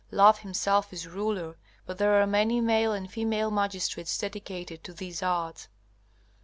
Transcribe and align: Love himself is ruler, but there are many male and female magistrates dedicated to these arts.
Love 0.09 0.39
himself 0.39 0.91
is 0.91 1.07
ruler, 1.07 1.55
but 1.85 1.99
there 1.99 2.19
are 2.19 2.25
many 2.25 2.59
male 2.59 2.91
and 2.91 3.11
female 3.11 3.51
magistrates 3.51 4.17
dedicated 4.17 4.83
to 4.83 4.93
these 4.93 5.21
arts. 5.21 5.67